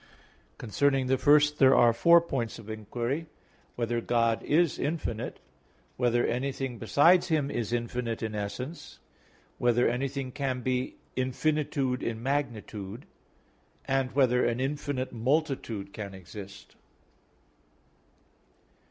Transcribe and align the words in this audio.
Concerning 0.57 1.05
the 1.05 1.17
first, 1.19 1.59
there 1.59 1.75
are 1.75 1.93
four 1.93 2.19
points 2.19 2.57
of 2.57 2.71
inquiry: 2.71 3.27
(1) 3.75 3.75
Whether 3.75 4.01
God 4.01 4.41
is 4.41 4.79
infinite? 4.79 5.35
(2) 5.35 5.41
Whether 5.97 6.25
anything 6.25 6.79
besides 6.79 7.27
Him 7.27 7.51
is 7.51 7.71
infinite 7.71 8.23
in 8.23 8.33
essence? 8.33 8.97
(3) 9.59 9.59
Whether 9.59 9.87
anything 9.87 10.31
can 10.31 10.61
be 10.61 10.95
infinitude 11.15 12.01
in 12.01 12.23
magnitude? 12.23 13.05
(4) 13.85 14.05
Whether 14.05 14.43
an 14.43 14.59
infinite 14.59 15.13
multitude 15.13 15.93
can 15.93 16.15
exist? 16.15 16.75